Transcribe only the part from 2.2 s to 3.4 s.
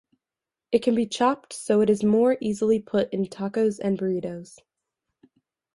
easily put into